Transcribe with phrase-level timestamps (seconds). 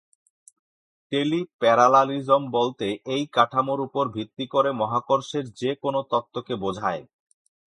[1.11, 7.01] Teleparallelism বলতে এই কাঠামোর উপর ভিত্তি করে মহাকর্ষের যে কোন তত্ত্বকে বোঝায়।